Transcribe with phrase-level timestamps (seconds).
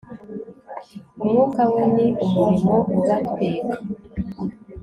[1.21, 3.77] umwuka we ni umuriro ubatwika